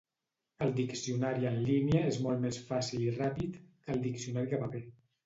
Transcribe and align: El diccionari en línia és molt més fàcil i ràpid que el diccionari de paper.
El 0.65 0.71
diccionari 0.77 1.47
en 1.49 1.59
línia 1.67 2.01
és 2.13 2.17
molt 2.29 2.41
més 2.45 2.57
fàcil 2.71 3.05
i 3.09 3.13
ràpid 3.19 3.61
que 3.83 3.95
el 3.97 4.03
diccionari 4.07 4.53
de 4.57 4.61
paper. 4.65 4.83